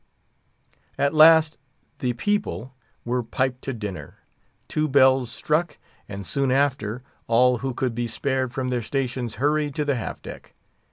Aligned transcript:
At 0.97 1.13
last 1.13 1.59
the 1.99 2.13
people 2.13 2.73
were 3.05 3.21
piped 3.21 3.61
to 3.65 3.71
dinner; 3.71 4.15
two 4.67 4.87
bells 4.87 5.31
struck; 5.31 5.77
and 6.09 6.25
soon 6.25 6.49
after, 6.49 7.03
all 7.27 7.59
who 7.59 7.71
could 7.75 7.93
be 7.93 8.07
spared 8.07 8.51
from 8.51 8.71
their 8.71 8.81
stations 8.81 9.35
hurried 9.35 9.75
to 9.75 9.85
the 9.85 9.97
half 9.97 10.19
deck. 10.23 10.55